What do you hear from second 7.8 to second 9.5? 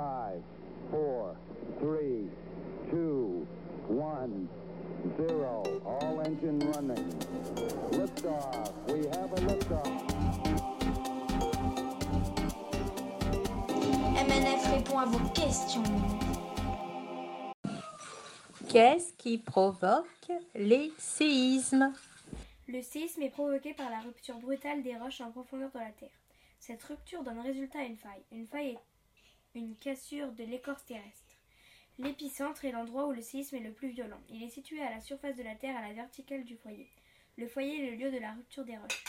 Liftoff. We have a